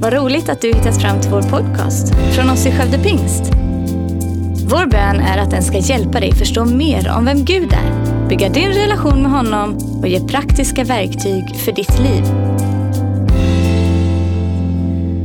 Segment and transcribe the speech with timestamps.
[0.00, 3.42] Vad roligt att du hittat fram till vår podcast från oss i Skövde Pingst.
[4.70, 8.48] Vår bön är att den ska hjälpa dig förstå mer om vem Gud är, bygga
[8.48, 12.24] din relation med honom och ge praktiska verktyg för ditt liv.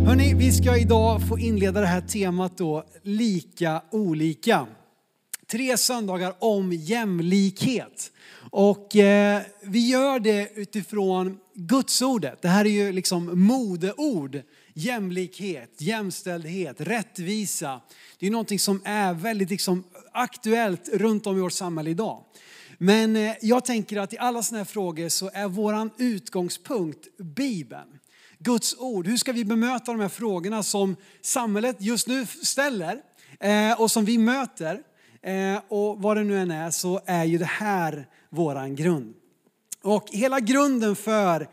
[0.08, 4.68] Hörni, vi ska idag få inleda det här temat då, lika olika.
[5.52, 8.12] Tre söndagar om jämlikhet.
[8.52, 12.42] Och eh, vi gör det utifrån Gudsordet.
[12.42, 14.42] Det här är ju liksom modeord.
[14.74, 17.82] Jämlikhet, jämställdhet, rättvisa.
[18.20, 22.24] Det är någonting som är väldigt liksom aktuellt runt om i vårt samhälle idag.
[22.78, 28.00] Men eh, jag tänker att i alla sådana här frågor så är våran utgångspunkt Bibeln.
[28.40, 29.08] Guds ord.
[29.08, 33.02] Hur ska vi bemöta de här frågorna som samhället just nu ställer
[33.40, 34.80] eh, och som vi möter?
[35.22, 39.14] Eh, och vad det nu än är så är ju det här våran grund.
[39.82, 41.48] Och hela grunden för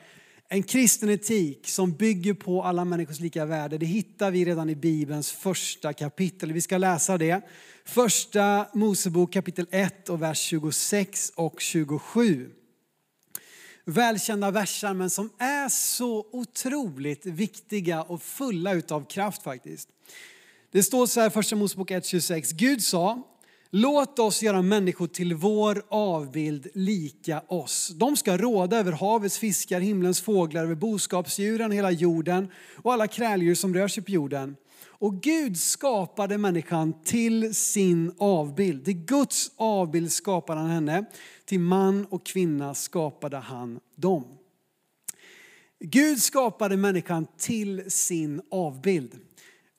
[0.53, 4.75] en kristen etik som bygger på alla människors lika värde, det hittar vi redan i
[4.75, 6.53] Bibelns första kapitel.
[6.53, 7.41] Vi ska läsa det.
[7.85, 12.51] Första Mosebok kapitel 1 och vers 26 och 27.
[13.85, 19.89] Välkända versar men som är så otroligt viktiga och fulla utav kraft faktiskt.
[20.71, 22.55] Det står så här i första Mosebok 1.26.
[22.55, 23.23] Gud sa,
[23.73, 27.93] Låt oss göra människor till vår avbild lika oss.
[27.97, 33.55] De ska råda över havets fiskar, himlens fåglar, över boskapsdjuren, hela jorden och alla kräldjur
[33.55, 34.57] som rör sig på jorden.
[34.87, 38.85] Och Gud skapade människan till sin avbild.
[38.85, 41.05] Till Guds avbild skapade han henne.
[41.45, 44.25] Till man och kvinna skapade han dem.
[45.81, 49.19] Gud skapade människan till sin avbild.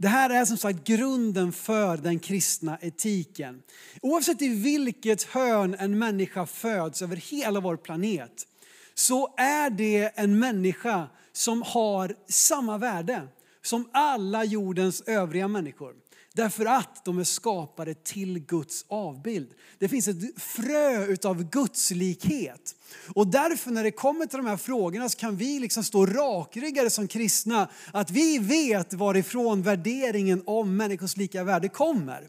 [0.02, 3.62] Det här är som sagt grunden för den kristna etiken.
[4.02, 8.48] Oavsett i vilket hörn en människa föds över hela vår planet
[8.94, 13.28] så är det en människa som har samma värde
[13.62, 15.94] som alla jordens övriga människor.
[16.34, 19.50] Därför att de är skapade till Guds avbild.
[19.80, 22.76] Det finns ett frö utav Guds likhet.
[23.16, 26.90] Och därför när det kommer till de här frågorna så kan vi liksom stå rakryggade
[26.90, 27.70] som kristna.
[27.94, 32.28] Att vi vet varifrån värderingen om människors lika värde kommer.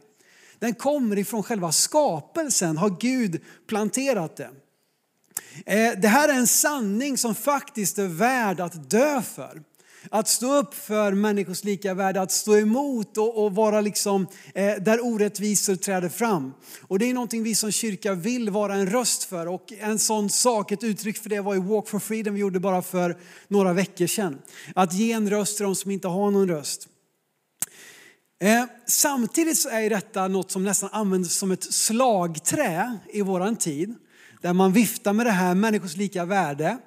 [0.58, 4.50] Den kommer ifrån själva skapelsen, har Gud planterat det.
[5.66, 9.62] Eh, det här är en sanning som faktiskt är värd att dö för.
[10.10, 14.74] Att stå upp för människors lika värde, att stå emot och, och vara liksom eh,
[14.74, 16.52] där orättvisor träder fram.
[16.88, 20.30] Och det är någonting vi som kyrka vill vara en röst för och en sån
[20.30, 23.16] sak, ett uttryck för det var i Walk for Freedom vi gjorde bara för
[23.48, 24.38] några veckor sedan.
[24.74, 26.88] Att ge en röst till de som inte har någon röst.
[28.42, 33.94] Eh, samtidigt så är detta något som nästan används som ett slagträ i våran tid.
[34.40, 36.78] Där man viftar med det här människors lika värde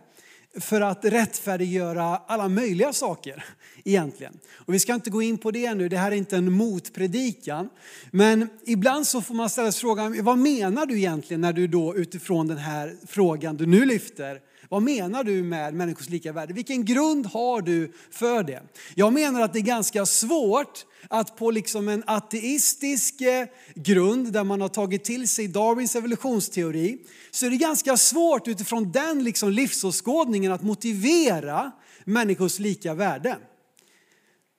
[0.60, 3.46] för att rättfärdiggöra alla möjliga saker
[3.84, 4.40] egentligen.
[4.56, 7.70] Och vi ska inte gå in på det nu, det här är inte en motpredikan.
[8.12, 11.96] Men ibland så får man ställa sig frågan, vad menar du egentligen när du då
[11.96, 14.40] utifrån den här frågan du nu lyfter
[14.76, 16.54] vad menar du med människors lika värde?
[16.54, 18.64] Vilken grund har du för det?
[18.96, 24.44] Jag menar att det är ganska svårt att på liksom en ateistisk eh, grund där
[24.44, 26.98] man har tagit till sig Darwins evolutionsteori
[27.32, 31.72] så är det ganska svårt utifrån den liksom livsåskådningen att motivera
[32.06, 33.38] människors lika värde.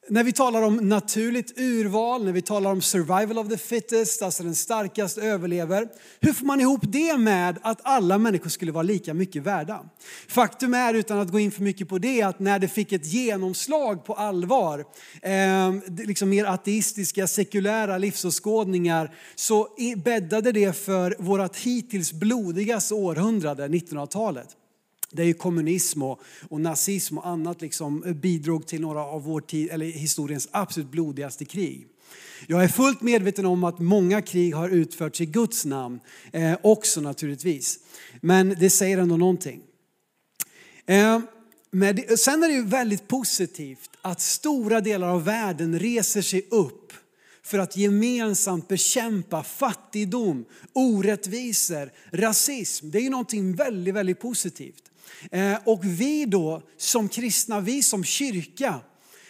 [0.09, 4.43] När vi talar om naturligt urval, när vi talar om survival of the fittest, alltså
[4.43, 5.89] den starkaste överlever.
[6.21, 9.85] Hur får man ihop det med att alla människor skulle vara lika mycket värda?
[10.29, 13.07] Faktum är, utan att gå in för mycket på det, att när det fick ett
[13.07, 14.85] genomslag på allvar,
[15.23, 15.73] eh,
[16.07, 24.49] liksom mer ateistiska, sekulära livsåskådningar, så bäddade det för vårt hittills blodigaste århundrade, 1900-talet.
[25.11, 29.41] Där ju kommunism och, och, nazism och annat liksom eh, bidrog till några av vår
[29.41, 31.87] tid, eller historiens absolut blodigaste krig.
[32.47, 36.01] Jag är fullt medveten om att många krig har utförts i Guds namn
[36.33, 37.79] eh, också naturligtvis.
[38.21, 39.61] Men det säger ändå någonting.
[40.87, 41.21] Eh,
[41.71, 46.47] men det, sen är det ju väldigt positivt att stora delar av världen reser sig
[46.51, 46.93] upp
[47.43, 52.91] för att gemensamt bekämpa fattigdom, orättvisor, rasism.
[52.91, 54.83] Det är ju någonting väldigt, väldigt positivt.
[55.31, 58.81] Eh, och vi då som kristna, vi som kyrka,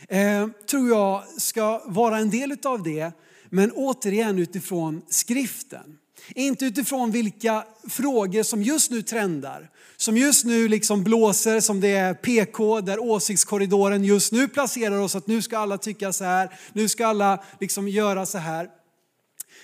[0.09, 3.13] eh, tror jag ska vara en del av det.
[3.51, 5.99] Men återigen utifrån skriften.
[6.35, 11.89] Inte utifrån vilka frågor som just nu trendar, som just nu liksom blåser som det
[11.89, 16.59] är PK, där åsiktskorridoren just nu placerar oss att nu ska alla tycka så här,
[16.73, 18.69] nu ska alla liksom göra så här.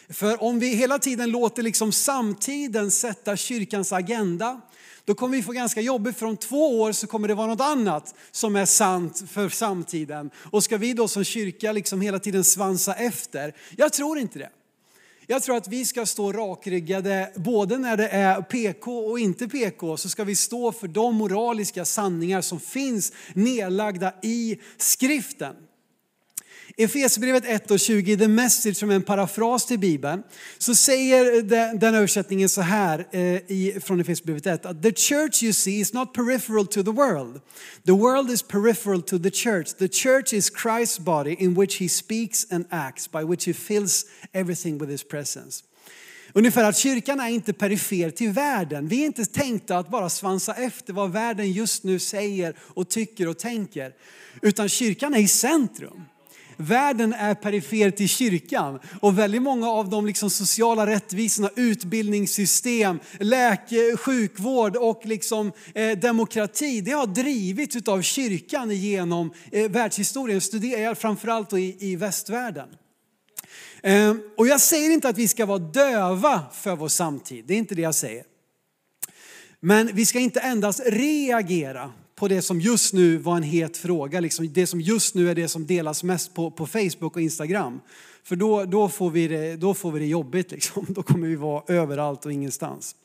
[0.08, 4.60] För om vi hela tiden låter liksom samtiden sätta kyrkans agenda,
[5.04, 7.60] då kommer vi få ganska jobbigt för om två år så kommer det vara något
[7.60, 10.30] annat som är sant för samtiden.
[10.36, 13.56] Och ska vi då som kyrka liksom hela tiden svansa efter?
[13.76, 14.50] Jag tror inte det.
[15.26, 19.96] Jag tror att vi ska stå rakryggade både när det är PK och inte PK
[19.96, 25.56] så ska vi stå för de moraliska sanningar som finns nedlagda i skriften.
[26.76, 30.22] Efesierbrevet 1 och 20, The Message som är en parafras till Bibeln,
[30.58, 31.42] så säger
[31.78, 36.14] den översättningen så här eh, från Efesierbrevet 1 att the church you see is not
[36.14, 37.40] peripheral to the world.
[37.86, 39.72] The world is peripheral to the church.
[39.78, 44.06] The church is Christ's body in which he speaks and acts, by which he fills
[44.32, 45.64] everything with his presence.
[46.34, 48.88] Ungefär att kyrkan är inte perifer till världen.
[48.88, 53.28] Vi är inte tänkta att bara svansa efter vad världen just nu säger och tycker
[53.28, 53.92] och tänker.
[54.42, 56.04] Utan kyrkan är i centrum.
[56.56, 63.96] Världen är perifer till kyrkan och väldigt många av de liksom sociala rättvisorna, utbildningssystem, läke,
[63.96, 71.52] sjukvård och liksom, eh, demokrati, det har drivits av kyrkan genom eh, världshistorien, studerar framförallt
[71.52, 72.68] i, i västvärlden.
[73.82, 77.58] Eh, och jag säger inte att vi ska vara döva för vår samtid, det är
[77.58, 78.24] inte det jag säger.
[79.60, 84.20] Men vi ska inte endast reagera på det som just nu var en het fråga,
[84.20, 87.80] liksom det som just nu är det som delas mest på, på Facebook och Instagram.
[88.24, 90.86] För då, då, får, vi det, då får vi det jobbigt, liksom.
[90.88, 92.96] då kommer vi vara överallt och ingenstans.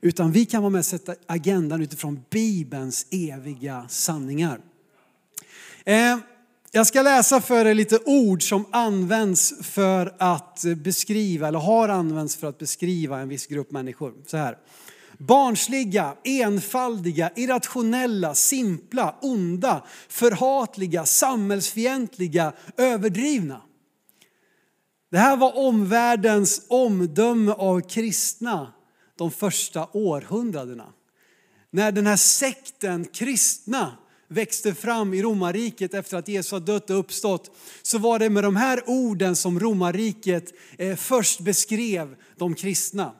[0.00, 4.60] Utan vi kan vara med och sätta agendan utifrån Bibelns eviga sanningar.
[5.84, 6.18] Eh,
[6.72, 12.36] jag ska läsa för er lite ord som används för att beskriva, eller har använts
[12.36, 14.14] för att beskriva en viss grupp människor.
[14.26, 14.56] Så här.
[15.26, 23.62] Barnsliga, enfaldiga, irrationella, simpla, onda, förhatliga, samhällsfientliga, överdrivna.
[25.10, 28.72] Det här var omvärldens omdöme av kristna
[29.18, 30.92] de första århundradena.
[31.70, 33.96] När den här sekten kristna
[34.28, 38.44] växte fram i romarriket efter att Jesus har dött och uppstått så var det med
[38.44, 43.12] de här orden som romarriket eh, först beskrev de kristna.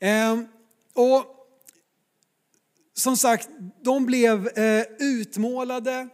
[0.00, 0.46] Ehm,
[0.94, 1.24] och
[2.96, 3.48] som sagt,
[3.84, 6.08] de blev eh, utmålade,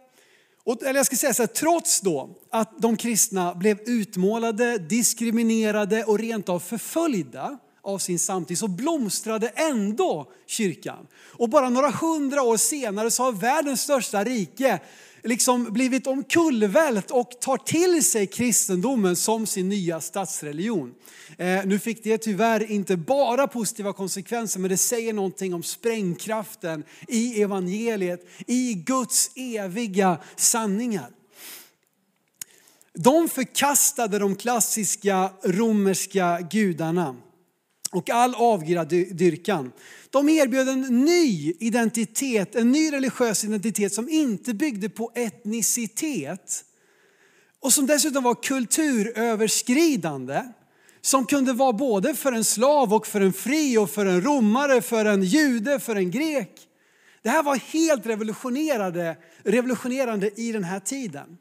[0.63, 6.03] och, eller jag ska säga så här, trots då att de kristna blev utmålade, diskriminerade
[6.03, 11.07] och rent av förföljda av sin samtid så blomstrade ändå kyrkan.
[11.17, 14.79] Och bara några hundra år senare så har världens största rike
[15.27, 20.93] liksom blivit omkullvält och tar till sig kristendomen som sin nya statsreligion.
[21.37, 26.83] Eh, nu fick det tyvärr inte bara positiva konsekvenser, men det säger någonting om sprängkraften
[27.07, 31.09] i evangeliet, i Guds eviga sanningar.
[32.93, 37.15] De förkastade de klassiska romerska gudarna
[37.91, 39.71] och all avgudadyrkan.
[40.09, 46.63] De erbjöd en ny identitet, en ny religiös identitet som inte byggde på etnicitet
[47.59, 50.41] och som dessutom var kulturöverskridande.
[51.01, 54.81] Som kunde vara både för en slav och för en fri och för en romare,
[54.81, 56.51] för en jude, för en grek.
[57.21, 61.37] Det här var helt revolutionerande, revolutionerande i den här tiden.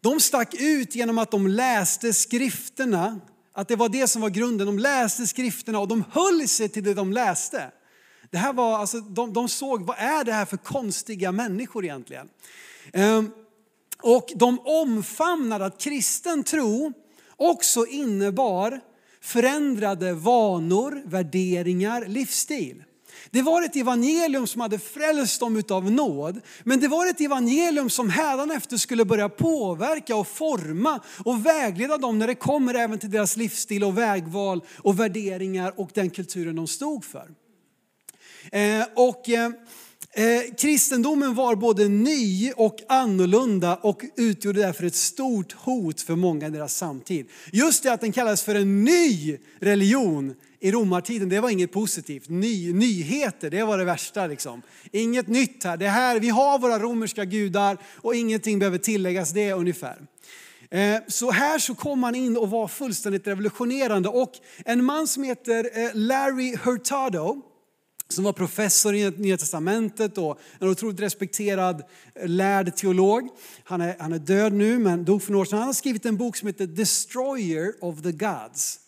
[0.00, 3.20] De stack ut genom att de läste skrifterna
[3.52, 4.66] att det var det som var grunden.
[4.66, 7.70] De läste skrifterna och de höll sig till det de läste.
[8.30, 12.28] Det här var, alltså, de, de såg, vad är det här för konstiga människor egentligen?
[12.92, 13.30] Ehm,
[14.02, 16.92] och de omfamnade att kristen tro
[17.36, 18.80] också innebar
[19.20, 22.84] förändrade vanor, värderingar, livsstil.
[23.32, 26.40] Det var ett evangelium som hade frälst dem utav nåd.
[26.64, 32.18] Men det var ett evangelium som hädanefter skulle börja påverka och forma och vägleda dem
[32.18, 36.66] när det kommer även till deras livsstil och vägval och värderingar och den kulturen de
[36.66, 37.28] stod för.
[38.52, 39.50] Eh, och eh,
[40.14, 46.46] Eh, kristendomen var både ny och annorlunda och utgjorde därför ett stort hot för många
[46.46, 47.26] i deras samtid.
[47.52, 52.28] Just det att den kallades för en ny religion i romartiden, det var inget positivt.
[52.28, 54.26] Ny, nyheter, det var det värsta.
[54.26, 54.62] Liksom.
[54.92, 55.76] Inget nytt här.
[55.76, 56.20] Det här.
[56.20, 59.98] Vi har våra romerska gudar och ingenting behöver tilläggas, det ungefär.
[60.70, 64.08] Eh, så här så kom man in och var fullständigt revolutionerande.
[64.08, 64.32] Och
[64.64, 67.42] en man som heter eh, Larry Hurtado,
[68.14, 71.82] som var professor i Nya Testamentet och en otroligt respekterad
[72.14, 73.28] eh, lärd teolog.
[73.64, 75.58] Han är, han är död nu men dog för några år sedan.
[75.58, 78.78] Han har skrivit en bok som heter Destroyer of the Gods.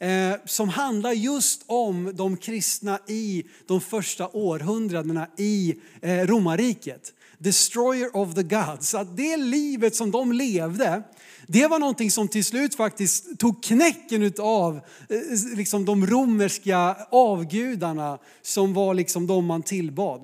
[0.00, 7.12] Eh, som handlar just om de kristna i de första århundradena i eh, romarriket
[7.44, 8.94] destroyer of the gods.
[8.94, 11.02] Att det livet som de levde,
[11.46, 14.76] det var någonting som till slut faktiskt tog knäcken av
[15.08, 20.20] eh, liksom de romerska avgudarna som var liksom de man tillbad.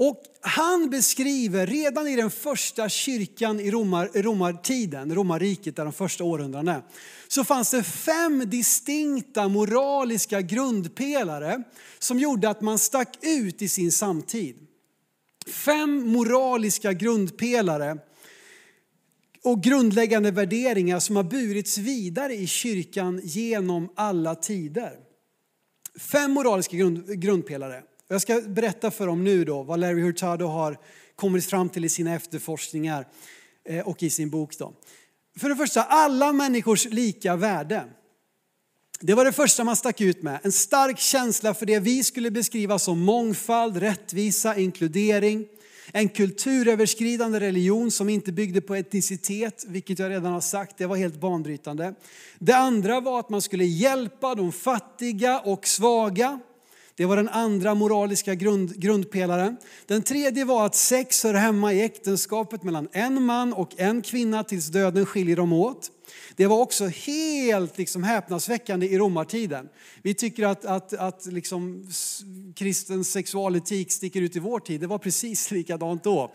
[0.00, 6.24] Och han beskriver redan i den första kyrkan i romar, romartiden, romarriket, där de första
[6.24, 6.82] århundradena,
[7.28, 11.62] så fanns det fem distinkta moraliska grundpelare
[11.98, 14.67] som gjorde att man stack ut i sin samtid.
[15.52, 17.98] Fem moraliska grundpelare
[19.44, 24.92] och grundläggande värderingar som har burits vidare i kyrkan genom alla tider.
[25.98, 27.82] Fem moraliska grund, grundpelare.
[28.08, 30.78] Jag ska berätta för dem nu då vad Larry Hurtado har
[31.16, 33.06] kommit fram till i sina efterforskningar
[33.64, 34.58] eh, och i sin bok.
[34.58, 34.74] Då.
[35.38, 37.84] För det första, alla människors lika värde.
[39.00, 40.38] Det var det första man stack ut med.
[40.42, 45.46] En stark känsla för det vi skulle beskriva som mångfald, rättvisa, inkludering.
[45.92, 50.96] En kulturöverskridande religion som inte byggde på etnicitet, vilket jag redan har sagt, det var
[50.96, 51.94] helt banbrytande.
[52.38, 56.40] Det andra var att man skulle hjälpa de fattiga och svaga.
[56.98, 59.56] Det var den andra moraliska grund, grundpelaren.
[59.86, 64.44] Den tredje var att sex hör hemma i äktenskapet mellan en man och en kvinna
[64.44, 65.90] tills döden skiljer dem åt.
[66.36, 69.68] Det var också helt liksom häpnadsväckande i romartiden.
[70.02, 71.90] Vi tycker att, att, att liksom
[72.56, 74.80] kristen sexualetik sticker ut i vår tid.
[74.80, 76.32] Det var precis likadant då.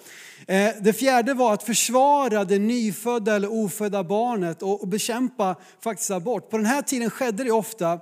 [0.48, 6.50] Eh, det fjärde var att försvara det nyfödda eller ofödda barnet och bekämpa faktiskt abort.
[6.50, 8.00] På den här tiden skedde det ofta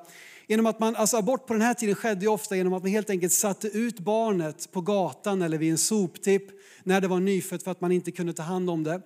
[0.51, 3.09] Genom att man, alltså abort på den här tiden skedde ofta genom att man helt
[3.09, 6.43] enkelt satte ut barnet på gatan eller vid en soptipp
[6.83, 9.01] när det var nyfött för att man inte kunde ta hand om det.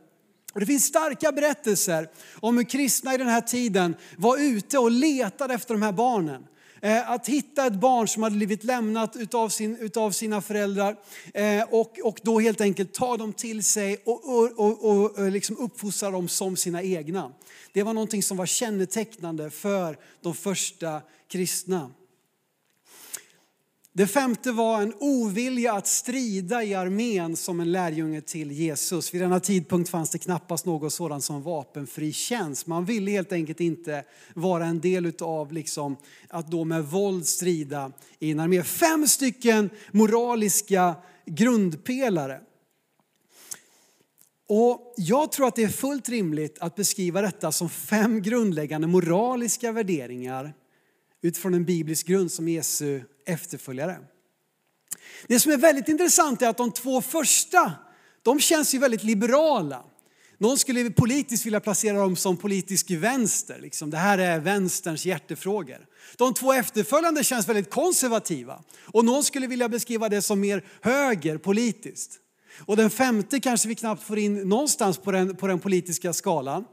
[0.54, 2.10] Och det finns starka berättelser
[2.40, 6.48] om hur kristna i den här tiden var ute och letade efter de här barnen.
[6.86, 10.96] Eh, att hitta ett barn som hade blivit lämnat utav, sin, utav sina föräldrar
[11.34, 15.32] eh, och, och då helt enkelt ta dem till sig och, och, och, och eh,
[15.32, 17.32] liksom uppfostra dem som sina egna.
[17.74, 21.92] Det var någonting som var kännetecknande för de första kristna.
[23.98, 29.14] Det femte var en ovilja att strida i armén som en lärjunge till Jesus.
[29.14, 32.68] Vid denna tidpunkt fanns det knappast något sådant som vapenfri tjänst.
[32.68, 35.98] Man ville helt enkelt inte vara en del av liksom
[36.30, 38.64] att då med våld strida i en armé.
[38.64, 42.42] Fem stycken moraliska grundpelare.
[44.48, 49.72] Och jag tror att det är fullt rimligt att beskriva detta som fem grundläggande moraliska
[49.72, 50.54] värderingar
[51.22, 53.98] utifrån en biblisk grund som Jesu efterföljare.
[55.28, 57.74] Det som är väldigt intressant är att de två första,
[58.24, 59.84] de känns ju väldigt liberala.
[60.38, 63.60] Någon skulle politiskt vilja placera dem som politisk vänster.
[63.60, 63.90] Liksom.
[63.90, 65.86] Det här är vänsterns hjärtefrågor.
[66.18, 68.64] De två efterföljande känns väldigt konservativa.
[68.82, 72.20] Och någon skulle vilja beskriva det som mer höger politiskt.
[72.60, 76.66] Och den femte kanske vi knappt får in någonstans på den, på den politiska skalan.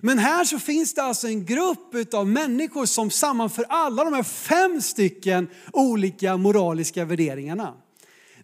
[0.00, 4.22] Men här så finns det alltså en grupp av människor som sammanför alla de här
[4.22, 7.74] fem stycken olika moraliska värderingarna.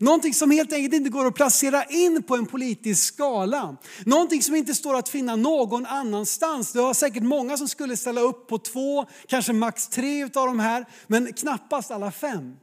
[0.01, 3.77] Någonting som helt enkelt inte går att placera in på en politisk skala.
[4.07, 6.73] Någonting som inte står att finna någon annanstans.
[6.73, 10.61] Du har säkert många som skulle ställa upp på två, kanske max tre av de
[10.61, 12.57] här, men knappast alla fem.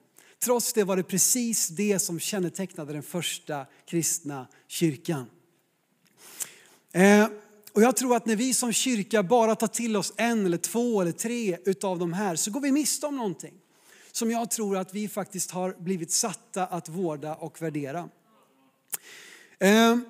[0.44, 5.25] Trots det var det precis det som kännetecknade den första kristna kyrkan.
[6.94, 7.27] Eh,
[7.77, 11.01] och jag tror att när vi som kyrka bara tar till oss en eller två
[11.01, 13.53] eller tre utav de här så går vi miste om någonting
[14.12, 18.10] som jag tror att vi faktiskt har blivit satta att vårda och värdera.
[19.60, 20.05] Ehm,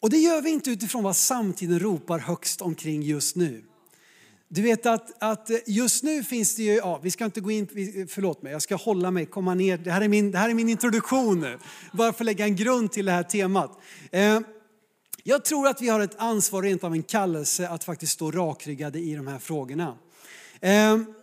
[0.00, 3.64] och det gör vi inte utifrån vad samtiden ropar högst omkring just nu.
[4.48, 7.66] Du vet att, att just nu finns det ju, ja, vi ska inte gå in,
[8.08, 9.78] förlåt mig, jag ska hålla mig, komma ner.
[9.78, 11.58] Det här är min, det här är min introduktion nu,
[11.92, 13.78] bara för att lägga en grund till det här temat.
[14.10, 14.44] Ehm,
[15.22, 18.98] jag tror att vi har ett ansvar, rent av en kallelse, att faktiskt stå rakryggade
[18.98, 19.98] i de här frågorna.
[20.60, 21.14] Ehm,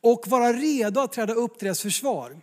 [0.00, 2.40] och vara redo att träda upp till deras försvar.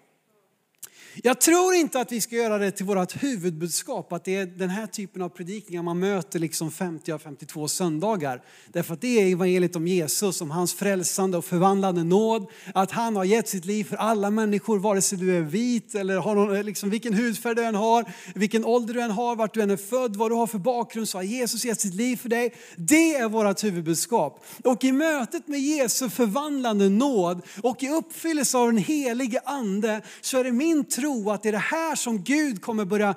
[1.23, 4.69] Jag tror inte att vi ska göra det till vårt huvudbudskap, att det är den
[4.69, 8.41] här typen av predikningar man möter liksom 50 av 52 söndagar.
[8.67, 12.47] Därför att det är evangeliet om Jesus, om hans frälsande och förvandlande nåd.
[12.73, 16.17] Att han har gett sitt liv för alla människor, vare sig du är vit eller
[16.17, 18.05] har någon, liksom, vilken hudfärg du än har,
[18.35, 21.09] vilken ålder du än har, vart du än är född, vad du har för bakgrund,
[21.09, 22.53] så har Jesus gett sitt liv för dig.
[22.75, 24.45] Det är vårt huvudbudskap.
[24.63, 30.39] Och i mötet med Jesu förvandlande nåd och i uppfyllelse av den helige ande så
[30.39, 33.15] är det min tro tro att det är det här som Gud kommer börja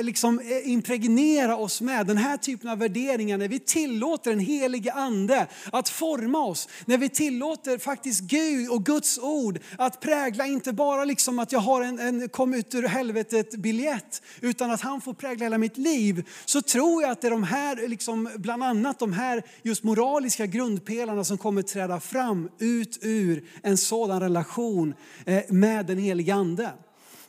[0.00, 2.06] liksom, eh, impregnera oss med.
[2.06, 6.68] Den här typen av värderingar när vi tillåter den helige ande att forma oss.
[6.84, 11.60] När vi tillåter faktiskt Gud och Guds ord att prägla inte bara liksom att jag
[11.60, 15.78] har en, en kom ut ur helvetet biljett utan att han får prägla hela mitt
[15.78, 16.28] liv.
[16.44, 20.46] Så tror jag att det är de här, liksom, bland annat de här just moraliska
[20.46, 24.94] grundpelarna som kommer träda fram ut ur en sådan relation
[25.26, 26.72] eh, med den helige ande.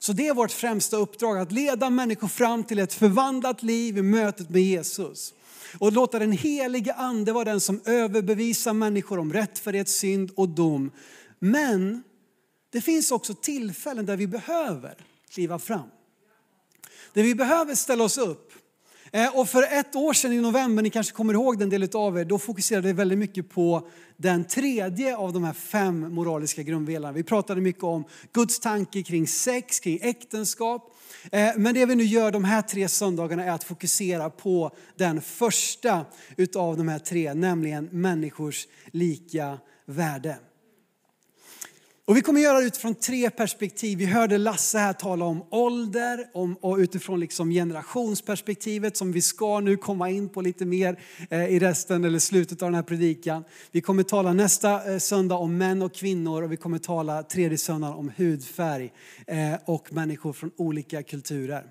[0.04, 4.02] Så det är vårt främsta uppdrag, att leda människor fram till ett förvandlat liv i
[4.02, 5.34] mötet med Jesus.
[5.80, 10.92] Och låta den helige ande vara den som överbevisar människor om rättfärdighet, synd och dom.
[11.40, 12.04] Men
[12.70, 14.96] det finns också tillfällen där vi behöver
[15.30, 15.90] kliva fram.
[17.14, 18.53] Där vi behöver ställa oss upp
[19.16, 22.18] Eh, och för ett år sedan i november, ni kanske kommer ihåg den del av
[22.20, 27.12] er, då fokuserade vi väldigt mycket på den tredje av de här fem moraliska grundpelarna.
[27.12, 28.04] Vi pratade mycket om
[28.34, 30.96] Guds tanke kring sex, kring äktenskap.
[31.32, 35.22] Eh, men det vi nu gör de här tre söndagarna är att fokusera på den
[35.22, 36.06] första
[36.38, 40.38] utav de här tre, nämligen människors lika värde.
[42.06, 43.98] Och vi kommer göra det utifrån tre perspektiv.
[43.98, 49.60] Vi hörde Lasse här tala om ålder om, och utifrån liksom generationsperspektivet som vi ska
[49.60, 53.44] nu komma in på lite mer eh, i resten eller slutet av den här predikan.
[53.72, 57.58] Vi kommer tala nästa eh, söndag om män och kvinnor och vi kommer tala tredje
[57.58, 58.94] söndagen om hudfärg
[59.28, 61.66] eh, och människor från olika kulturer.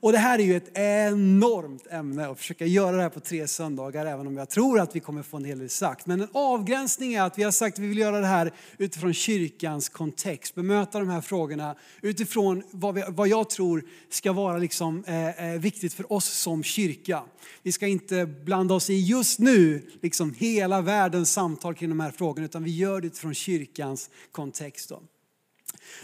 [0.00, 3.48] Och det här är ju ett enormt ämne att försöka göra det här på tre
[3.48, 6.06] söndagar, även om jag tror att vi kommer få en hel del sagt.
[6.06, 9.14] Men en avgränsning är att vi har sagt att vi vill göra det här utifrån
[9.14, 15.04] kyrkans kontext, bemöta de här frågorna utifrån vad, vi, vad jag tror ska vara liksom,
[15.04, 17.22] eh, eh viktigt för oss som kyrka.
[17.62, 22.10] Vi ska inte blanda oss i just nu liksom hela världens samtal kring de här
[22.10, 24.88] frågorna, utan vi gör det utifrån kyrkans kontext.
[24.88, 25.02] Då.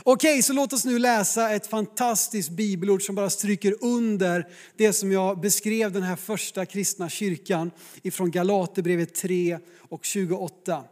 [0.03, 5.13] Okej, så låt oss nu läsa ett fantastiskt bibelord som bara stryker under det som
[5.13, 7.71] jag beskrev den här första kristna kyrkan
[8.03, 10.85] ifrån Galaterbrevet 3 och 28.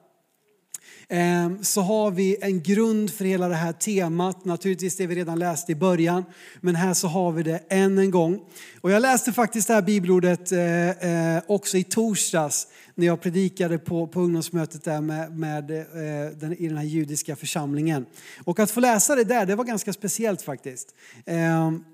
[1.08, 5.38] Ehm, så har vi en grund för hela det här temat, naturligtvis det vi redan
[5.38, 6.24] läste i början,
[6.60, 8.40] men här så har vi det än en gång.
[8.80, 13.78] Och jag läste faktiskt det här bibelordet eh, eh, också i torsdags när jag predikade
[13.78, 18.06] på, på ungdomsmötet där med, med eh, den, i den här judiska församlingen.
[18.44, 20.94] Och att få läsa det där, det var ganska speciellt faktiskt.
[21.26, 21.84] Ehm,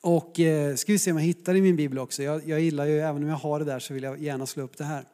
[0.00, 0.32] och och
[0.76, 2.22] ska vi se om jag hittar det i min bibel också.
[2.22, 4.62] Jag, jag gillar ju, även om jag har det där så vill jag gärna slå
[4.62, 5.04] upp det här.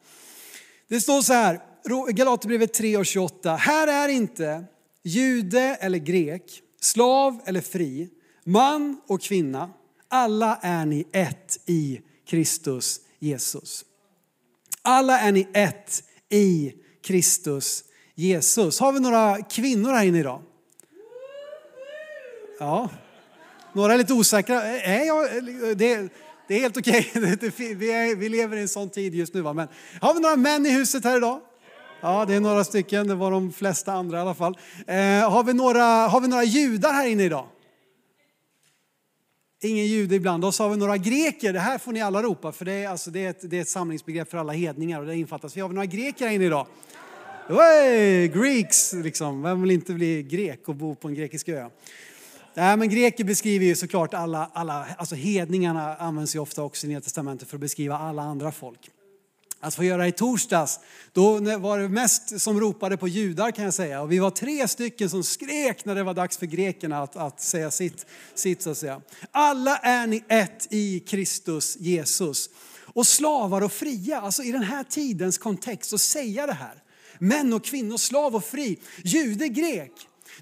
[0.88, 1.60] Det står så här,
[2.08, 3.56] Galaterbrevet 3 och 28.
[3.56, 4.64] Här är inte
[5.02, 8.08] jude eller grek, slav eller fri,
[8.44, 9.70] man och kvinna.
[10.08, 13.84] Alla är ni ett i Kristus Jesus.
[14.82, 16.72] Alla är ni ett i
[17.02, 18.80] Kristus Jesus.
[18.80, 20.42] Har vi några kvinnor här inne idag?
[22.58, 22.88] Ja,
[23.72, 24.62] några är lite osäkra.
[24.62, 25.44] Eh, eh, är jag,
[25.78, 26.12] det,
[26.48, 27.12] det är helt okej.
[27.14, 27.74] Okay.
[27.74, 29.40] Vi, vi lever i en sån tid just nu.
[29.40, 29.52] Va?
[29.52, 29.68] Men
[30.00, 31.40] har vi några män i huset här idag?
[32.00, 33.08] Ja, det är några stycken.
[33.08, 34.58] Det var de flesta andra i alla fall.
[34.86, 37.46] Eh, har, vi några, har vi några judar här inne idag?
[39.62, 40.58] Ingen jude ibland oss.
[40.58, 41.52] Har vi några greker?
[41.52, 43.60] Det här får ni alla ropa för det är, alltså, det är, ett, det är
[43.60, 45.56] ett samlingsbegrepp för alla hedningar och det infattas.
[45.56, 46.66] Vi har vi några greker här inne idag?
[47.48, 49.42] Hey, Greeks, liksom.
[49.42, 51.68] Vem vill inte bli grek och bo på en grekisk ö?
[52.54, 56.88] Nej, men greker beskriver ju såklart alla, alla alltså hedningarna används ju ofta också i
[56.88, 58.90] Nya Testamentet för att beskriva alla andra folk.
[59.60, 60.80] Att få göra det i torsdags,
[61.12, 64.02] då var det mest som ropade på judar kan jag säga.
[64.02, 67.40] Och vi var tre stycken som skrek när det var dags för grekerna att, att
[67.40, 69.00] säga sitt, sitt så att säga.
[69.30, 72.50] Alla är ni ett i Kristus Jesus.
[72.84, 76.82] Och slavar och fria, alltså i den här tidens kontext, att säga det här.
[77.18, 79.92] Män och kvinnor, slav och fri, jude, grek.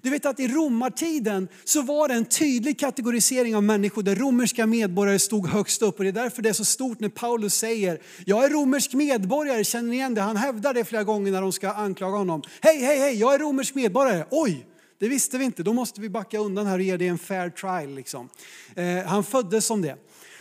[0.02, 4.66] Du vet att i romartiden så var det en tydlig kategorisering av människor där romerska
[4.66, 5.98] medborgare stod högst upp.
[5.98, 9.64] Och det är därför det är så stort när Paulus säger, jag är romersk medborgare,
[9.64, 10.20] känner ni igen det?
[10.20, 12.42] Han hävdar det flera gånger när de ska anklaga honom.
[12.60, 14.24] Hej, hej, hej, jag är romersk medborgare.
[14.30, 14.66] Oj,
[14.98, 15.62] det visste vi inte.
[15.62, 17.94] Då måste vi backa undan här och ge det en fair trial.
[17.94, 18.28] Liksom.
[18.74, 19.96] Eh, han föddes som det.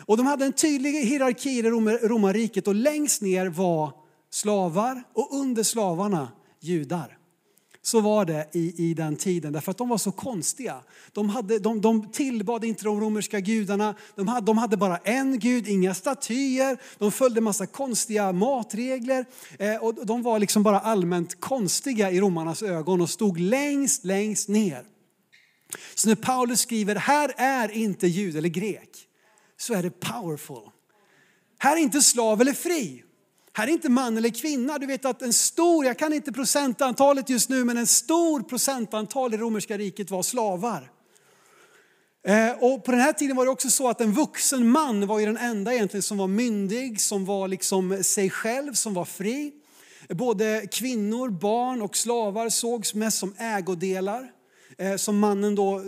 [0.05, 3.91] Och de hade en tydlig hierarki i romarriket och längst ner var
[4.31, 7.17] slavar och under slavarna judar.
[7.85, 10.83] Så var det i, i den tiden, därför att de var så konstiga.
[11.11, 15.39] De, hade, de, de tillbad inte de romerska gudarna, de hade, de hade bara en
[15.39, 19.25] gud, inga statyer, de följde massa konstiga matregler.
[19.59, 24.49] Eh, och de var liksom bara allmänt konstiga i romarnas ögon och stod längst, längst
[24.49, 24.83] ner.
[25.95, 28.89] Så när Paulus skriver, här är inte jud eller grek,
[29.57, 30.69] så är det powerful.
[31.57, 33.04] Här är inte slav eller fri.
[33.57, 34.77] Här är inte man eller kvinna.
[34.77, 39.33] Du vet att en stor, jag kan inte procentantalet just nu, men en stor procentantal
[39.33, 40.91] i romerska riket var slavar.
[42.27, 45.19] Eh, och på den här tiden var det också så att en vuxen man var
[45.19, 49.51] ju den enda egentligen som var myndig, som var liksom sig själv, som var fri.
[50.09, 54.31] Både kvinnor, barn och slavar sågs mest som ägodelar
[54.77, 55.79] eh, som mannen då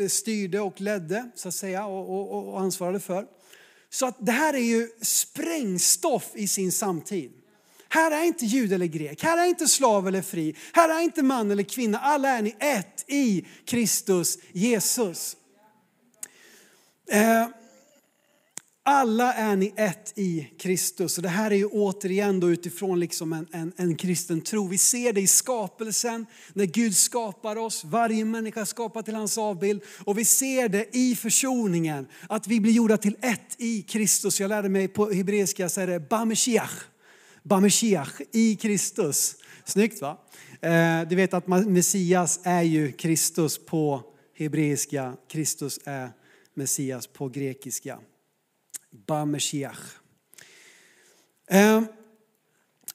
[0.00, 3.26] eh, styrde och ledde så att säga och, och, och ansvarade för.
[3.94, 7.32] Så att det här är ju sprängstoff i sin samtid.
[7.88, 11.22] Här är inte jud eller grek, här är inte slav eller fri, här är inte
[11.22, 11.98] man eller kvinna.
[11.98, 15.36] Alla är ni ett i Kristus Jesus.
[17.10, 17.48] Eh,
[18.86, 21.16] alla är ni ett i Kristus.
[21.16, 24.68] Och det här är ju återigen då utifrån liksom en, en, en, kristen tro.
[24.68, 27.84] Vi ser det i skapelsen, när Gud skapar oss.
[27.84, 29.82] Varje människa är skapad till hans avbild.
[30.04, 34.40] Och vi ser det i försoningen, att vi blir gjorda till ett i Kristus.
[34.40, 36.82] Jag lärde mig på hebreiska så är det Bameshiach.
[37.42, 39.36] Bameshiach, i Kristus.
[39.64, 40.18] Snyggt va?
[40.60, 44.02] Eh, du vet att Messias är ju Kristus på
[44.38, 45.16] hebreiska.
[45.28, 46.10] Kristus är
[46.54, 47.98] Messias på grekiska.
[49.06, 49.98] Ba Meshiach.
[51.48, 51.86] Ehm,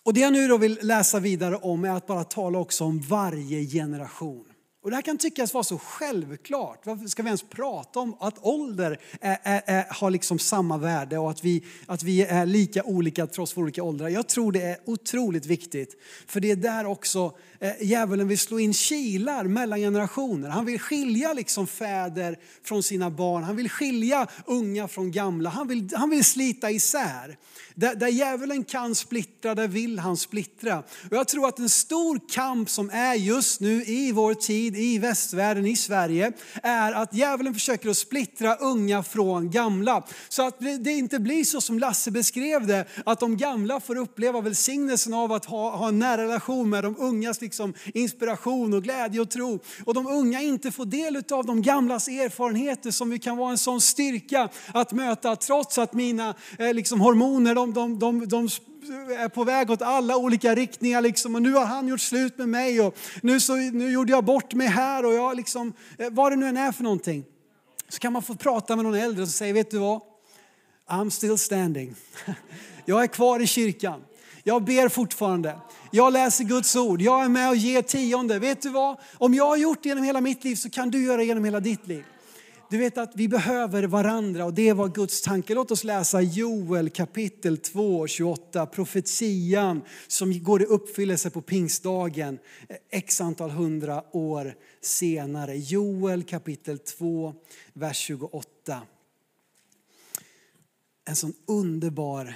[0.03, 2.99] och det jag nu då vill läsa vidare om är att bara tala också om
[2.99, 4.48] varje generation.
[4.89, 6.85] Och det här kan tyckas vara så självklart.
[6.85, 11.17] Varför ska vi ens prata om att ålder är, är, är, har liksom samma värde
[11.17, 14.09] och att vi, att vi är lika olika trots våra olika åldrar?
[14.09, 15.95] Jag tror det är otroligt viktigt.
[16.27, 20.49] För det är där också eh, djävulen vill slå in kilar mellan generationer.
[20.49, 23.43] Han vill skilja liksom fäder från sina barn.
[23.43, 25.49] Han vill skilja unga från gamla.
[25.49, 27.37] Han vill, han vill slita isär.
[27.75, 30.77] Där, där djävulen kan splittra, där vill han splittra.
[30.79, 34.97] Och jag tror att en stor kamp som är just nu i vår tid, i
[34.97, 36.31] västvärlden, i Sverige,
[36.63, 40.03] är att djävulen försöker att splittra unga från gamla.
[40.29, 44.41] Så att det inte blir så som Lasse beskrev det, att de gamla får uppleva
[44.41, 49.21] välsignelsen av att ha, ha en nära relation med de ungas liksom inspiration och glädje
[49.21, 49.59] och tro.
[49.85, 53.81] Och de unga inte får del av de gamlas erfarenheter som kan vara en sån
[53.81, 58.49] styrka att möta trots att mina eh, liksom, hormoner de de, de, de,
[59.17, 61.01] är på väg åt alla olika riktningar.
[61.01, 61.35] Liksom.
[61.35, 64.53] Och nu har han gjort slut med mig och nu, så, nu gjorde jag bort
[64.53, 65.05] mig här.
[65.05, 67.25] Och jag liksom, eh, vad det nu än är för någonting.
[67.89, 70.01] Så kan man få prata med någon äldre och säga, vet du vad?
[70.87, 71.95] I'm still standing.
[72.85, 74.01] Jag är kvar i kyrkan.
[74.43, 75.55] Jag ber fortfarande.
[75.91, 77.01] Jag läser Guds ord.
[77.01, 78.39] Jag är med och ger tionde.
[78.39, 78.97] Vet du vad?
[79.17, 81.45] Om jag har gjort det genom hela mitt liv så kan du göra det genom
[81.45, 82.03] hela ditt liv.
[82.69, 85.53] Du vet att vi behöver varandra och det var Guds tanke.
[85.53, 92.77] Låt oss läsa Joel kapitel 2, 28, profetian som går i uppfyllelse på pingstdagen eh,
[92.89, 95.57] x antal hundra år senare.
[95.57, 97.33] Joel kapitel 2,
[97.73, 98.81] vers 28.
[101.05, 102.35] En sån underbar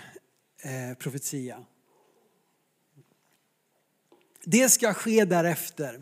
[0.61, 1.63] eh, profetia.
[4.43, 6.01] Det ska ske därefter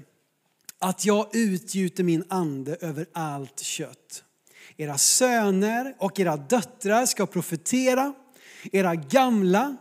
[0.82, 4.24] att jag utgjuter min ande över allt kött.
[4.78, 8.14] Era söner och era döttrar ska profetera,
[8.72, 9.78] era gamla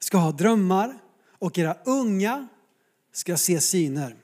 [0.00, 0.98] ska ha drömmar
[1.38, 2.48] och era unga
[3.12, 4.16] ska se syner.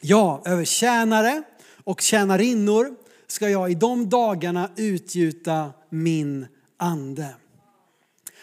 [0.00, 1.42] Ja, över tjänare
[1.84, 2.94] och tjänarinnor
[3.26, 7.34] ska jag i de dagarna utgjuta min ande.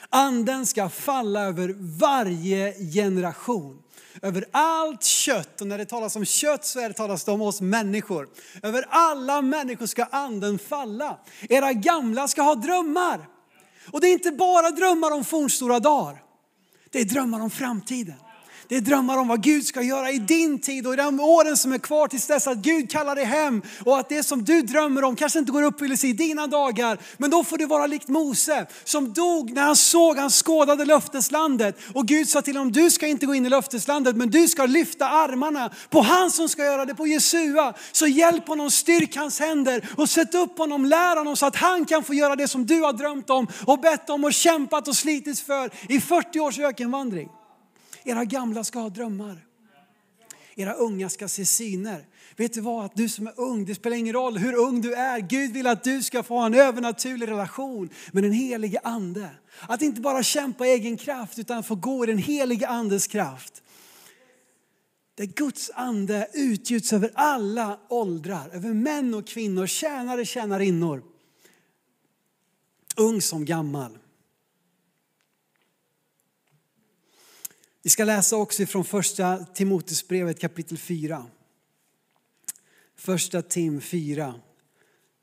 [0.09, 3.81] Anden ska falla över varje generation
[4.21, 5.61] över allt kött.
[5.61, 8.29] Och när det talas om kött så är det talas det om oss människor.
[8.63, 11.17] Över alla människor ska anden falla.
[11.49, 13.27] Era gamla ska ha drömmar.
[13.91, 16.23] Och det är inte bara drömmar om fornstora dagar.
[16.89, 18.15] Det är drömmar om framtiden.
[18.71, 21.57] Det är drömmar om vad Gud ska göra i din tid och i de åren
[21.57, 23.61] som är kvar tills dess att Gud kallar dig hem.
[23.85, 26.97] Och att det som du drömmer om kanske inte går uppfyllelse i dina dagar.
[27.17, 31.79] Men då får du vara likt Mose som dog när han såg, han skådade löfteslandet.
[31.93, 34.65] Och Gud sa till honom, du ska inte gå in i löfteslandet men du ska
[34.65, 37.73] lyfta armarna på han som ska göra det, på Jesua.
[37.91, 41.85] Så hjälp honom, styrk hans händer och sätt upp honom, lär honom så att han
[41.85, 44.95] kan få göra det som du har drömt om och bett om och kämpat och
[44.95, 47.29] slitits för i 40 års ökenvandring.
[48.03, 49.45] Era gamla ska ha drömmar.
[50.55, 52.05] Era unga ska se syner.
[52.35, 52.85] Vet du vad?
[52.85, 55.19] Att du som är ung, det spelar ingen roll hur ung du är.
[55.19, 59.29] Gud vill att du ska få ha en övernaturlig relation med den helige ande.
[59.59, 63.63] Att inte bara kämpa i egen kraft utan få gå i den helige andes kraft.
[65.15, 71.03] Där Guds ande utgjuts över alla åldrar, över män och kvinnor, tjänare, tjänarinnor.
[72.97, 73.97] Ung som gammal.
[77.83, 81.25] Vi ska läsa också från första Timoteusbrevet kapitel 4.
[82.95, 84.41] Första Tim 4,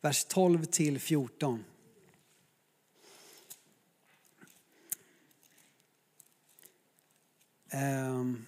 [0.01, 1.65] vers 12 till 14.
[7.71, 8.47] Ehm,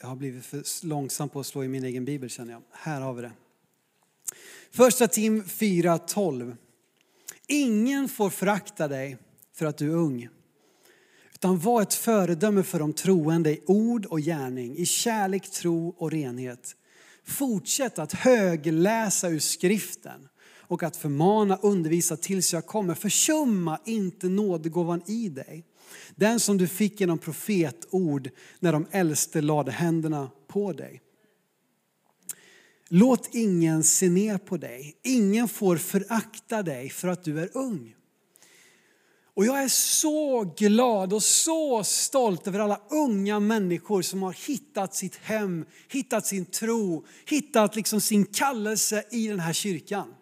[0.00, 2.62] jag har blivit för långsam på att slå i min egen bibel känner jag.
[2.70, 3.32] Här har vi det.
[4.70, 6.56] Första Tim 4.12.
[7.46, 9.16] Ingen får förakta dig
[9.52, 10.28] för att du är ung.
[11.38, 16.10] Utan var ett föredöme för de troende i ord och gärning, i kärlek, tro och
[16.10, 16.76] renhet.
[17.24, 20.28] Fortsätt att högläsa ur skriften
[20.60, 22.94] och att förmana, undervisa tills jag kommer.
[22.94, 25.64] Försumma inte nådegåvan i dig.
[26.16, 31.02] Den som du fick genom profetord när de äldste lade händerna på dig.
[32.88, 34.96] Låt ingen se ner på dig.
[35.02, 37.94] Ingen får förakta dig för att du är ung.
[39.38, 44.94] Och jag är så glad och så stolt över alla unga människor som har hittat
[44.94, 50.14] sitt hem, hittat sin tro, hittat liksom sin kallelse i den här kyrkan.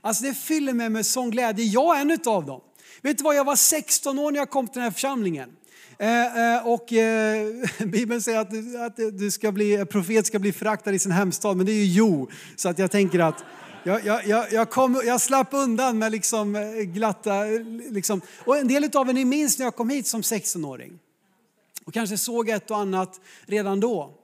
[0.00, 1.64] Alltså det fyller mig med sån glädje.
[1.64, 2.60] Jag är en av dem.
[3.02, 5.50] Vet du vad, jag var 16 år när jag kom till den här församlingen.
[5.98, 7.46] Eh, eh, och eh,
[7.86, 11.66] Bibeln säger att, att du ska bli, profet ska bli föraktad i sin hemstad, men
[11.66, 12.30] det är ju jo.
[12.56, 13.44] Så att jag tänker att
[13.84, 17.44] jag, jag, jag, kom, jag slapp undan med liksom eh, glatta...
[17.90, 18.20] Liksom.
[18.44, 20.98] Och en del av er, ni minns när jag kom hit som 16-åring.
[21.84, 24.21] Och kanske såg ett och annat redan då.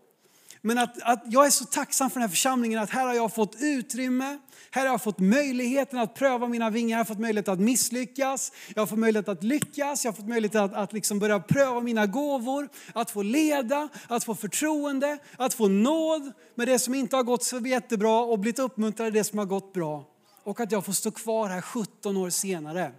[0.63, 3.35] Men att, att jag är så tacksam för den här församlingen att här har jag
[3.35, 4.39] fått utrymme,
[4.71, 8.53] här har jag fått möjligheten att pröva mina vingar, jag har fått möjlighet att misslyckas,
[8.75, 11.81] jag har fått möjlighet att lyckas, jag har fått möjlighet att, att liksom börja pröva
[11.81, 17.17] mina gåvor, att få leda, att få förtroende, att få nåd med det som inte
[17.17, 20.05] har gått så jättebra och blivit uppmuntrad i det som har gått bra.
[20.45, 22.93] Och att jag får stå kvar här 17 år senare.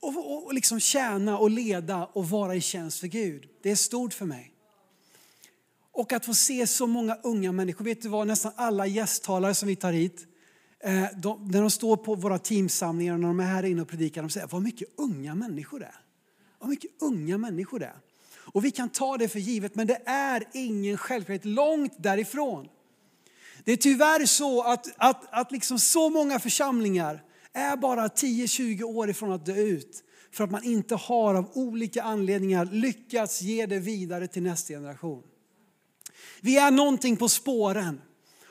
[0.00, 3.44] Och, och, och liksom tjäna och leda och vara i tjänst för Gud.
[3.62, 4.55] Det är stort för mig.
[5.96, 7.84] Och att få se så många unga människor.
[7.84, 10.26] Vet du vad, nästan alla gästtalare som vi tar hit,
[10.80, 13.88] eh, de, när de står på våra teamsamlingar och när de är här inne och
[13.88, 16.00] predikar, de säger vad mycket unga människor det är.
[16.58, 17.96] Vad mycket unga människor det är.
[18.52, 22.68] Och vi kan ta det för givet, men det är ingen självklarhet långt därifrån.
[23.64, 29.10] Det är tyvärr så att, att, att liksom så många församlingar är bara 10-20 år
[29.10, 30.02] ifrån att dö ut.
[30.30, 35.22] För att man inte har av olika anledningar lyckats ge det vidare till nästa generation.
[36.40, 38.00] Vi är någonting på spåren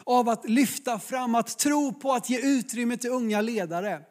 [0.04, 4.02] av att lyfta fram, att tro på att ge utrymme till unga ledare.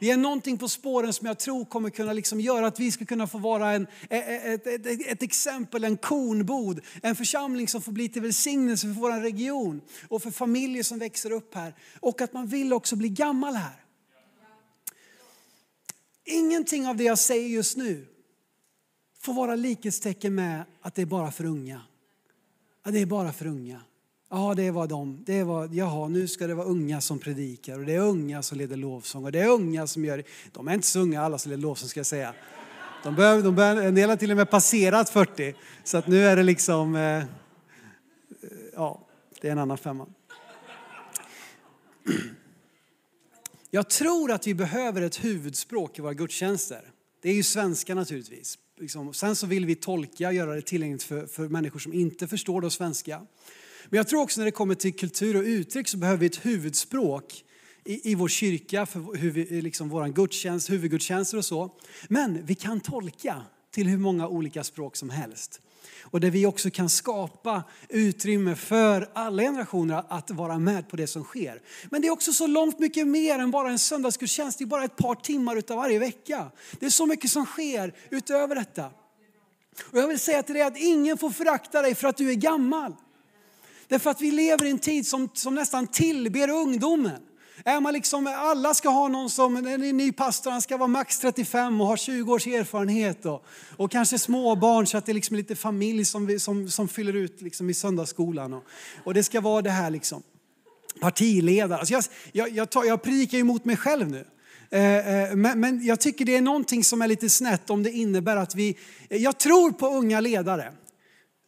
[0.00, 3.04] Vi är någonting på spåren som jag tror kommer kunna liksom göra att vi ska
[3.04, 7.68] kunna få vara en, e, e, e, ett, ett, ett, exempel, en kornbod, en församling
[7.68, 11.74] som får bli till välsignelse för vår region och för familjer som växer upp här.
[12.00, 13.84] Och att man vill också bli gammal här.
[16.24, 18.06] Ingenting av det jag säger just nu
[19.20, 21.80] får vara likhetstecken med att det är bara för unga.
[22.84, 23.80] Ja, det är bara för unga.
[24.30, 25.24] Ja, det var de.
[25.26, 28.58] Det var, jaha, nu ska det vara unga som predikar och det är unga som
[28.58, 30.24] leder lovsång och det är unga som gör.
[30.52, 32.34] De är inte så unga alla som leder lovsång ska jag säga.
[33.02, 36.24] De bör, de bör, en del har till och med passerat 40 så att nu
[36.24, 37.24] är det liksom, eh, eh,
[38.74, 39.06] ja,
[39.40, 40.06] det är en annan femma.
[43.70, 46.90] Jag tror att vi behöver ett huvudspråk i våra gudstjänster.
[47.22, 48.58] Det är ju svenska naturligtvis.
[48.80, 49.14] Liksom.
[49.14, 52.70] Sen så vill vi tolka, göra det tillgängligt för, för människor som inte förstår det
[52.70, 53.26] svenska.
[53.88, 56.46] Men jag tror också när det kommer till kultur och uttryck så behöver vi ett
[56.46, 57.44] huvudspråk
[57.84, 61.70] i, i vår kyrka, för hur vi, liksom vår gudstjänst, huvudgudstjänster och så.
[62.08, 65.60] Men vi kan tolka till hur många olika språk som helst.
[66.02, 71.06] Och där vi också kan skapa utrymme för alla generationer att vara med på det
[71.06, 71.62] som sker.
[71.90, 74.58] Men det är också så långt mycket mer än bara en söndagsgudstjänst.
[74.58, 76.50] Det är bara ett par timmar utav varje vecka.
[76.80, 78.90] Det är så mycket som sker utöver detta.
[79.82, 82.34] Och jag vill säga till dig att ingen får förakta dig för att du är
[82.34, 82.94] gammal.
[83.88, 87.20] Därför att vi lever i en tid som, som nästan tillber ungdomen.
[87.66, 91.18] Är man liksom, alla ska ha någon som, en ny pastor, han ska vara max
[91.18, 93.44] 35 och ha 20 års erfarenhet och,
[93.76, 97.42] och kanske småbarn så att det är liksom lite familj som, som, som fyller ut
[97.42, 98.52] liksom i söndagsskolan.
[98.52, 98.64] Och,
[99.04, 100.22] och det ska vara det här liksom.
[101.00, 101.78] Partiledare.
[101.78, 104.26] Alltså jag, jag, jag, tar, jag predikar ju mot mig själv nu.
[104.70, 107.90] Eh, eh, men, men jag tycker det är någonting som är lite snett om det
[107.90, 108.76] innebär att vi,
[109.08, 110.72] jag tror på unga ledare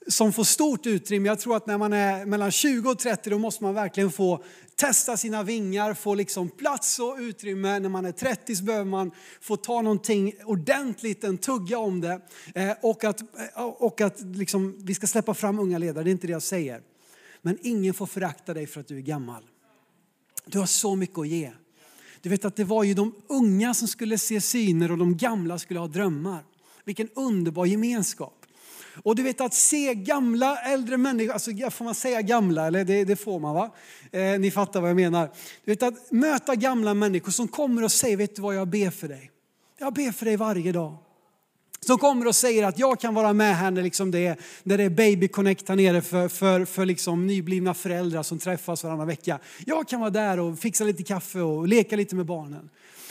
[0.08, 1.28] som får stort utrymme.
[1.28, 4.44] Jag tror att när man är mellan 20 och 30 då måste man verkligen få
[4.76, 7.78] testa sina vingar, få liksom plats och utrymme.
[7.78, 12.20] När man är 30 så behöver man få ta någonting ordentligt, en tugga om det.
[12.54, 16.12] Eh, och att, eh, och att liksom, vi ska släppa fram unga ledare, det är
[16.12, 16.80] inte det jag säger.
[17.42, 19.42] Men ingen får förakta dig för att du är gammal.
[20.46, 21.52] Du har så mycket att ge.
[22.20, 25.58] Du vet att det var ju de unga som skulle se syner och de gamla
[25.58, 26.44] skulle ha drömmar.
[26.84, 28.36] Vilken underbar gemenskap.
[29.02, 32.66] Och du vet att se gamla, äldre människor, alltså får man säga gamla?
[32.66, 33.70] Eller det, det får man va?
[34.12, 35.30] Eh, ni fattar vad jag menar.
[35.64, 38.90] Du vet att möta gamla människor som kommer och säger, vet du vad jag ber
[38.90, 39.30] för dig?
[39.78, 40.98] Jag ber för dig varje dag.
[41.80, 44.78] Som kommer och säger att jag kan vara med här när, liksom det, är, när
[44.78, 49.06] det är baby connect här nere för, för, för liksom nyblivna föräldrar som träffas varannan
[49.06, 49.38] vecka.
[49.66, 52.70] Jag kan vara där och fixa lite kaffe och leka lite med barnen.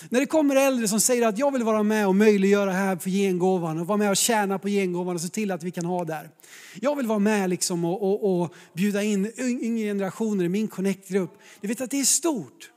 [0.10, 3.10] När det kommer äldre som säger att jag vill vara med och möjliggöra här för
[3.10, 6.06] gengåvan och vara med och tjäna på gengåvan och se till att vi kan ha
[6.06, 6.30] där.
[6.82, 11.38] Jag vill vara med liksom och, och, och bjuda in yngre generationer i min connect-grupp.
[11.62, 12.72] Du vet att det är stort.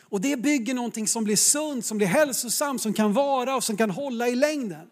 [0.00, 3.76] Och det bygger någonting som blir sunt, som blir hälsosamt, som kan vara och som
[3.76, 4.90] kan hålla i längden.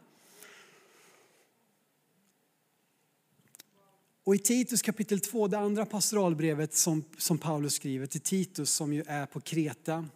[4.24, 8.92] Och i Titus kapitel 2, det andra pastoralbrevet som, som Paulus skriver till Titus som
[8.92, 10.06] ju är på Kreta.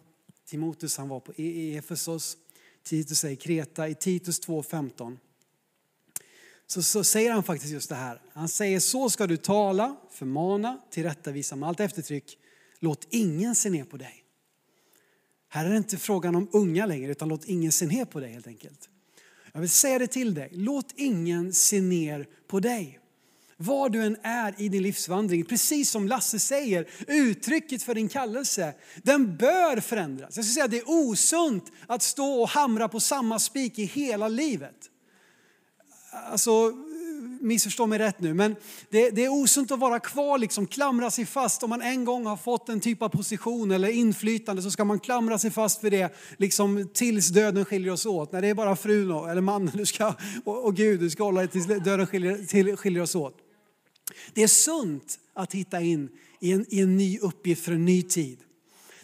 [0.53, 2.37] Timoteus han var på i Efesos,
[2.83, 3.87] Titus är i Kreta.
[3.87, 5.17] I Titus 2.15
[6.67, 8.21] så, så säger han faktiskt just det här.
[8.33, 12.37] Han säger så ska du tala, förmana, tillrättavisa med allt eftertryck.
[12.79, 14.23] Låt ingen se ner på dig.
[15.47, 18.31] Här är det inte frågan om unga längre utan låt ingen se ner på dig
[18.31, 18.89] helt enkelt.
[19.53, 22.99] Jag vill säga det till dig, låt ingen se ner på dig.
[23.65, 28.73] Var du än är i din livsvandring, precis som Lasse säger, uttrycket för din kallelse,
[29.03, 30.35] den bör förändras.
[30.35, 33.85] Jag skulle säga att det är osunt att stå och hamra på samma spik i
[33.85, 34.75] hela livet.
[36.31, 36.73] Alltså,
[37.41, 38.55] missförstå mig rätt nu, men
[38.89, 41.63] det, det, är osunt att vara kvar, liksom klamra sig fast.
[41.63, 44.99] Om man en gång har fått en typ av position eller inflytande så ska man
[44.99, 48.31] klamra sig fast vid det liksom, tills döden skiljer oss åt.
[48.31, 51.39] När det är bara frun eller mannen du ska, och, och Gud, du ska hålla
[51.41, 53.42] dig tills döden skiljer, till, skiljer oss åt.
[54.33, 58.03] Det är sunt att hitta in i en, i en ny uppgift för en ny
[58.03, 58.43] tid.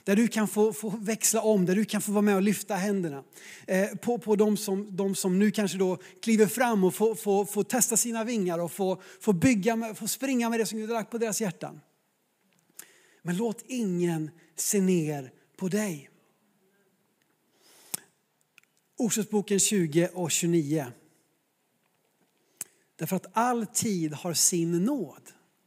[0.03, 2.75] Där du kan få, få växla om, där du kan få vara med och lyfta
[2.75, 3.23] händerna.
[3.67, 7.45] Eh, på på de, som, de som nu kanske då kliver fram och får, får,
[7.45, 10.89] får testa sina vingar och får, får, bygga med, får springa med det som Gud
[10.89, 11.81] har lagt på deras hjärtan.
[13.21, 16.09] Men låt ingen se ner på dig.
[18.97, 20.85] Ordsordsboken 20 och 29.
[22.99, 25.21] Därför att all tid har sin nåd.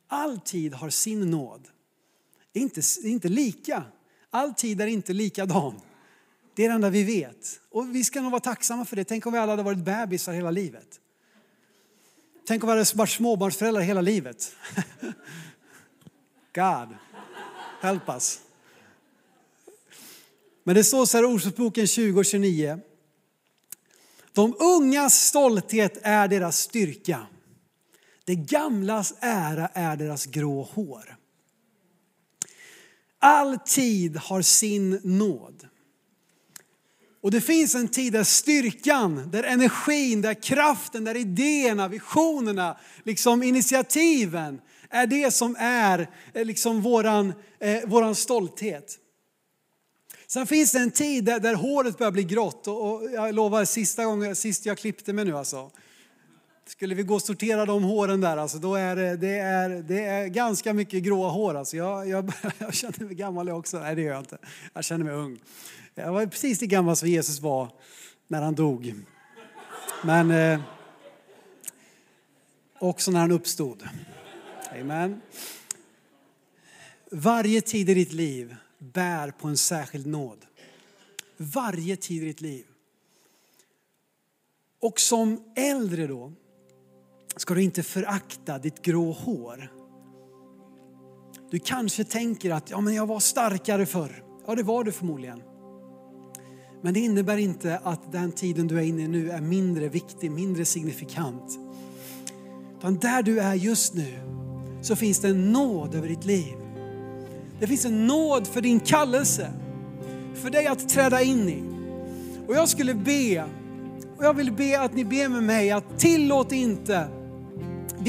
[0.09, 1.69] All tid har sin nåd.
[2.53, 3.85] Det är inte, det är inte lika.
[4.31, 5.81] All tid är inte likadan.
[6.55, 7.61] Det är det enda vi vet.
[7.71, 9.05] Och vi ska nog vara tacksamma för det.
[9.05, 11.01] Tänk om vi alla hade varit bebisar hela livet.
[12.47, 14.57] Tänk om vi hade varit småbarnsföräldrar hela livet.
[16.55, 16.97] God,
[17.81, 18.41] help us.
[20.65, 22.81] Men det står så här i Ordspråksboken 20 och 29.
[24.33, 27.27] De ungas stolthet är deras styrka.
[28.25, 31.17] Det gamlas ära är deras grå hår.
[33.19, 35.69] All tid har sin nåd.
[37.23, 43.43] Och det finns en tid där styrkan, där energin, där kraften, där idéerna, visionerna, liksom
[43.43, 48.99] initiativen är det som är eh, liksom våran, eh, våran stolthet.
[50.33, 53.65] Sen finns det en tid där, där håret börjar bli grått och, och jag lovar
[53.65, 55.71] sista gången, sist jag klippte mig nu alltså.
[56.67, 60.05] Skulle vi gå och sortera de håren där alltså, då är det, det, är, det
[60.05, 61.77] är ganska mycket gråa hår alltså.
[61.77, 63.79] Jag, jag, jag känner mig gammal också.
[63.79, 64.39] Nej det gör jag inte.
[64.73, 65.41] Jag känner mig ung.
[65.95, 67.69] Jag var precis lika gammal som Jesus var
[68.29, 68.95] när han dog.
[70.05, 70.61] Men eh,
[72.79, 73.89] också när han uppstod.
[74.81, 75.21] Amen.
[77.11, 80.47] Varje tid i ditt liv bär på en särskild nåd.
[81.37, 82.67] Varje tid i ditt liv.
[84.81, 86.33] Och som äldre då
[87.37, 89.73] ska du inte förakta ditt grå hår.
[91.51, 94.25] Du kanske tänker att ja, men jag var starkare förr.
[94.47, 95.43] Ja, det var du förmodligen.
[96.83, 100.31] Men det innebär inte att den tiden du är inne i nu är mindre viktig,
[100.31, 101.59] mindre signifikant.
[102.79, 104.19] Utan där du är just nu
[104.83, 106.62] så finns det en nåd över ditt liv.
[107.63, 109.53] Det finns en nåd för din kallelse,
[110.35, 111.63] för dig att träda in i.
[112.49, 113.45] Och jag skulle be,
[114.17, 117.09] och jag vill be att ni ber med mig att tillåt inte,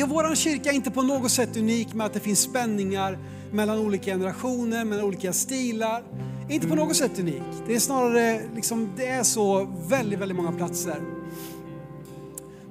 [0.07, 3.19] vår kyrka är inte på något sätt unik med att det finns spänningar
[3.51, 6.03] mellan olika generationer, mellan olika stilar.
[6.49, 7.43] Inte på något sätt unik.
[7.67, 10.97] Det är snarare, liksom, det är så väldigt, väldigt många platser.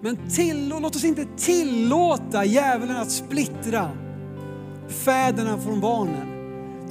[0.00, 3.90] Men till, låt oss inte tillåta djävulen att splittra
[4.88, 6.31] fäderna från barnen.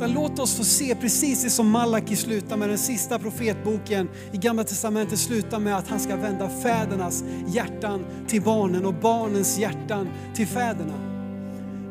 [0.01, 4.37] Utan låt oss få se precis det som Malaki slutar med, den sista profetboken i
[4.37, 10.09] Gamla Testamentet slutar med att han ska vända fädernas hjärtan till barnen och barnens hjärtan
[10.33, 10.93] till fäderna.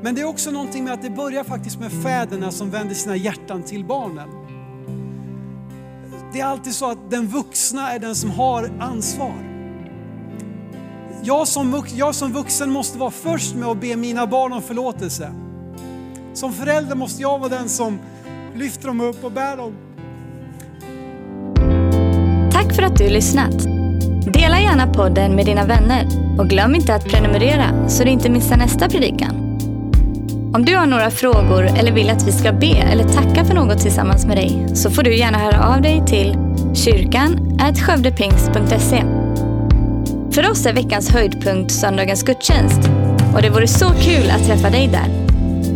[0.03, 3.16] Men det är också någonting med att det börjar faktiskt med fäderna som vänder sina
[3.16, 4.29] hjärtan till barnen.
[6.33, 9.35] Det är alltid så att den vuxna är den som har ansvar.
[11.23, 15.32] Jag som, jag som vuxen måste vara först med att be mina barn om förlåtelse.
[16.35, 17.99] Som förälder måste jag vara den som
[18.55, 19.72] lyfter dem upp och bär dem.
[22.53, 23.59] Tack för att du lyssnat.
[24.33, 26.07] Dela gärna podden med dina vänner
[26.39, 29.51] och glöm inte att prenumerera så du inte missar nästa predikan.
[30.55, 33.81] Om du har några frågor eller vill att vi ska be eller tacka för något
[33.81, 36.37] tillsammans med dig så får du gärna höra av dig till
[36.74, 37.51] kyrkan
[37.81, 39.05] skövdepingst.se.
[40.33, 42.81] För oss är veckans höjdpunkt söndagens gudstjänst
[43.35, 45.30] och det vore så kul att träffa dig där.